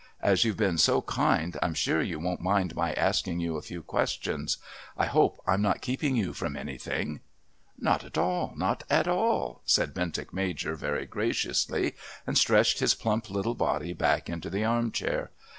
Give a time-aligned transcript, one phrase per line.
[0.23, 3.83] As you've been so kind I'm sure you won't mind my asking you a few
[3.83, 4.57] questions.
[4.97, 7.19] I hope I'm not keeping you from anything."
[7.77, 8.55] "Not at all.
[8.57, 11.93] Not at all," said Bentinck Major very graciously,
[12.25, 15.29] and stretching his plump little body back into the arm chair.